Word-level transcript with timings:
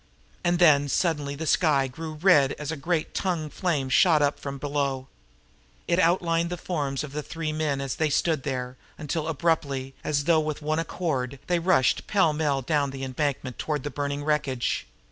And 0.43 0.57
then 0.57 0.89
suddenly 0.89 1.35
the 1.35 1.45
sky 1.45 1.87
grew 1.87 2.13
red 2.15 2.53
as 2.53 2.71
a 2.71 2.75
great 2.75 3.13
tongue 3.13 3.51
flame 3.51 3.87
shot 3.87 4.19
up 4.19 4.39
from 4.39 4.57
below. 4.57 5.07
It 5.87 5.99
outlined 5.99 6.49
the 6.49 6.57
forms 6.57 7.03
of 7.03 7.11
the 7.11 7.21
three 7.21 7.53
men 7.53 7.79
as 7.79 7.93
they 7.97 8.09
stood 8.09 8.41
there, 8.41 8.77
until, 8.97 9.27
abruptly, 9.27 9.93
as 10.03 10.23
though 10.23 10.39
with 10.39 10.59
one 10.63 10.79
accord, 10.79 11.37
they 11.45 11.59
rushed 11.59 12.07
pell 12.07 12.33
mell 12.33 12.63
down 12.63 12.89
the 12.89 13.03
embankment 13.03 13.59
toward 13.59 13.83
the 13.83 13.91
burning 13.91 14.23
wreckage. 14.23 14.87